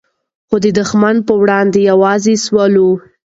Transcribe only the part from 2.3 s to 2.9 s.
سول.